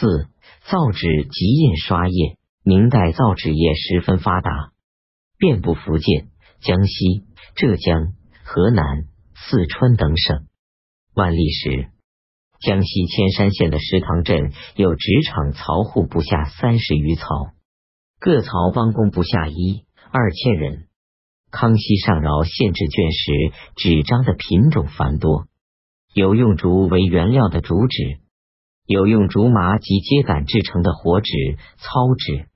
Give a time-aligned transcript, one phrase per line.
[0.00, 0.28] 四、
[0.64, 2.38] 造纸及印刷业。
[2.62, 4.72] 明代造纸业十分发达，
[5.38, 6.28] 遍布福建、
[6.60, 8.12] 江西、浙江、
[8.44, 10.46] 河南、四川等省。
[11.14, 11.88] 万历时，
[12.60, 17.24] 江西铅山县的石塘镇有纸厂曹户不下三十余曹，
[18.18, 20.86] 各曹帮工不下一二千人。
[21.50, 23.32] 康熙上饶限制卷石
[23.76, 25.46] 纸张的品种繁多，
[26.14, 28.19] 有用竹为原料的竹纸，
[28.90, 31.30] 有用竹麻及秸秆制成的活纸、
[31.76, 32.48] 糙纸，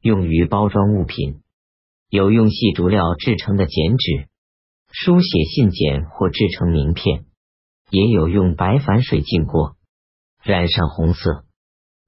[0.00, 1.42] 用于包装物品；
[2.08, 4.26] 有用细竹料制成的剪纸，
[4.90, 7.24] 书写信笺或制成名片；
[7.90, 9.76] 也有用白矾水浸过，
[10.42, 11.44] 染上红色，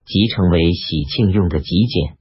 [0.06, 2.16] 即成为喜庆用的极简；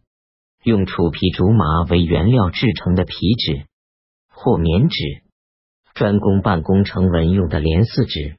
[0.65, 3.67] 用楚皮竹麻为原料制成的皮纸。
[4.29, 4.97] 或棉纸，
[5.93, 8.35] 专供办公成文用的连四纸，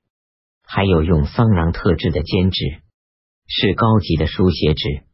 [0.63, 2.83] 还有用桑瓤特制的笺纸，
[3.48, 5.05] 是高级的书写纸。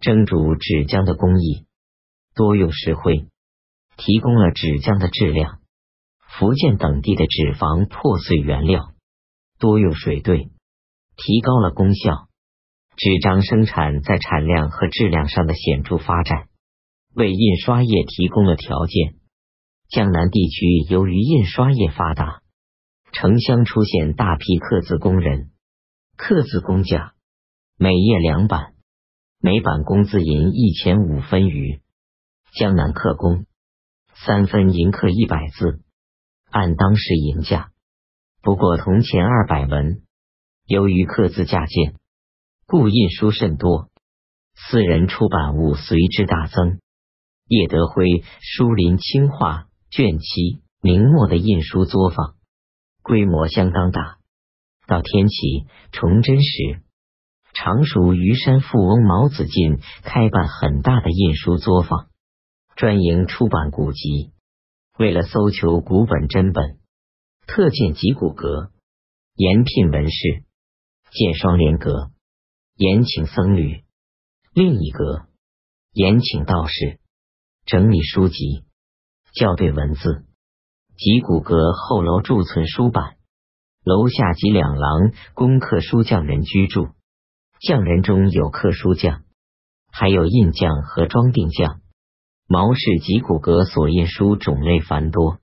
[0.00, 1.66] 蒸煮纸浆的工艺
[2.34, 3.28] 多用石灰，
[3.96, 5.60] 提供了纸浆的质量。
[6.38, 8.92] 福建等地的纸房破碎原料
[9.58, 10.50] 多用水兑，
[11.16, 12.28] 提高了功效。
[12.96, 16.48] 纸张生产在产量和质量上的显著发展，
[17.14, 19.16] 为印刷业提供了条件。
[19.88, 22.40] 江南地区由于印刷业发达，
[23.12, 25.50] 城乡出现大批刻字工人，
[26.16, 27.12] 刻字工匠
[27.78, 28.72] 每页两版，
[29.38, 31.82] 每版工资银一钱五分余。
[32.54, 33.44] 江南刻工
[34.14, 35.82] 三分银刻一百字，
[36.50, 37.70] 按当时银价，
[38.40, 40.02] 不过铜钱二百文。
[40.64, 41.96] 由于刻字价贱，
[42.66, 43.90] 故印书甚多，
[44.54, 46.80] 私人出版物随之大增。
[47.46, 48.04] 叶德辉
[48.40, 49.62] 《书林清化》。
[49.88, 52.34] 卷七明末的印书作坊
[53.02, 54.18] 规模相当大。
[54.86, 56.82] 到天启、崇祯时，
[57.58, 62.08] 常熟虞山富翁毛子进开办很大的印书作坊，
[62.76, 64.32] 专营出版古籍。
[64.98, 66.78] 为了搜求古本真本，
[67.46, 68.72] 特建集古阁，
[69.36, 70.44] 严聘文士；
[71.10, 72.10] 建双联阁，
[72.76, 73.84] 严请僧侣；
[74.52, 75.26] 另一阁，
[75.92, 77.00] 严请道士
[77.64, 78.64] 整理书籍。
[79.32, 80.26] 校对文字，
[80.98, 83.16] 集古阁后楼贮存书版，
[83.82, 86.88] 楼下及两廊供刻书匠人居住。
[87.58, 89.22] 匠人中有刻书匠，
[89.90, 91.80] 还有印匠和装订匠。
[92.46, 95.38] 毛氏集古阁所印书种类繁多，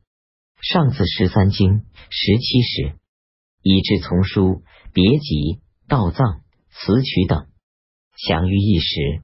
[0.62, 2.96] 上自十三经、十七史，
[3.63, 4.62] 以至丛书、
[4.94, 7.47] 别集、道藏、词曲等，
[8.16, 9.24] 享誉一时。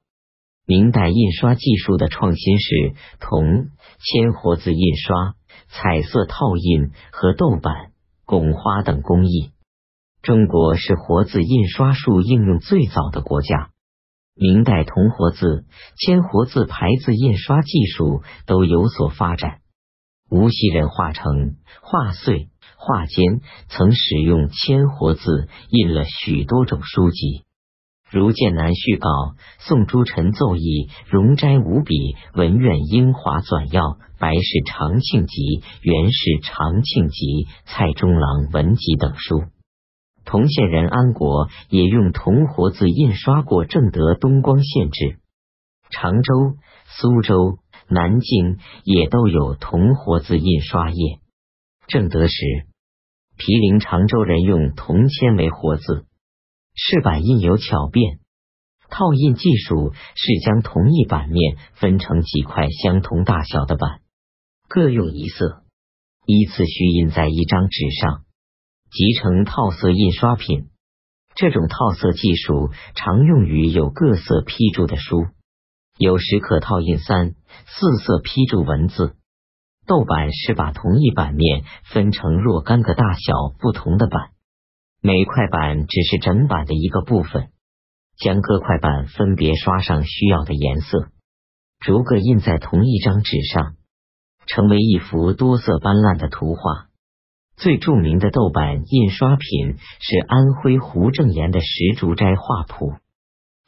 [0.66, 3.70] 明代印刷技术的创新是铜
[4.00, 5.34] 铅活字印刷、
[5.68, 7.92] 彩色套印和豆板、
[8.24, 9.52] 拱花等工艺。
[10.22, 13.70] 中国是活字印刷术应用最早的国家。
[14.34, 15.64] 明代铜活字、
[15.96, 19.60] 铅活字排字印刷技术都有所发展。
[20.30, 27.44] 无锡人画成、画遂、画间曾使用铅活字印了许多种书籍。
[28.10, 29.08] 如《剑南序稿》
[29.58, 30.60] 《宋诸臣奏议》
[31.08, 31.94] 《容斋五笔》
[32.38, 33.82] 《文苑英华纂要》
[34.18, 35.42] 《白氏长庆集》
[35.80, 37.26] 《元氏长庆集》
[37.64, 39.44] 《蔡中郎文集》等书。
[40.30, 45.18] 同县人安国也用铜活字印刷过正德东光县志。
[45.90, 46.54] 常州、
[46.86, 47.58] 苏州、
[47.88, 51.18] 南京也都有铜活字印刷业。
[51.88, 52.44] 正德时，
[53.36, 56.06] 毗陵常州人用铜铅为活字。
[56.76, 58.20] 饰板印有巧变，
[58.88, 63.98] 套印技术是将同一版面分成几块相同大小的板，
[64.68, 65.64] 各用一色，
[66.24, 68.22] 依次序印在一张纸上，
[68.90, 70.68] 集成套色印刷品。
[71.36, 75.26] 这种套色技术常用于有各色批注的书，
[75.96, 77.34] 有时可套印三
[77.66, 79.14] 四色批注文字。
[79.86, 84.30] 豆板是把同一版面分成若干个大小不同的板。
[85.00, 87.50] 每块板只是整版的一个部分，
[88.18, 91.08] 将各块板分别刷上需要的颜色，
[91.78, 93.76] 逐个印在同一张纸上，
[94.46, 96.89] 成为一幅多色斑斓的图画。
[97.60, 102.92] 最著名的豆板印刷品是安徽胡正言的《石竹斋画谱》，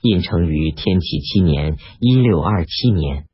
[0.01, 3.27] 印成于天启七年（一六二七年），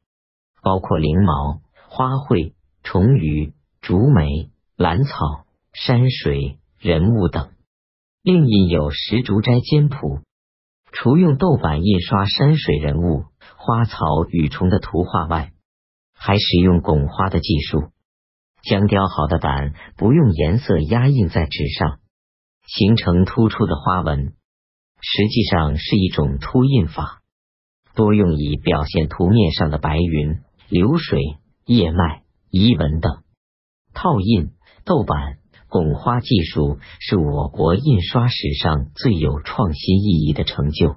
[0.61, 7.51] 包括灵毛、花卉、虫鱼、竹梅、兰草、山水、人物等。
[8.25, 9.97] 另印有《石竹斋简谱》，
[10.91, 13.27] 除用豆板印刷山水人物、
[13.57, 13.95] 花草、
[14.29, 15.53] 雨虫的图画外，
[16.15, 17.93] 还使用拱花的技术，
[18.63, 21.99] 将雕好的板不用颜色压印在纸上，
[22.67, 24.35] 形成突出的花纹。
[25.01, 27.21] 实际上是一种凸印法，
[27.95, 31.21] 多用以表现图面上的白云、流水、
[31.65, 33.23] 叶脉、遗纹等。
[33.95, 34.51] 套印、
[34.85, 35.39] 豆版、
[35.69, 40.97] 拱花技术是我国印刷史上最有创新意义的成就。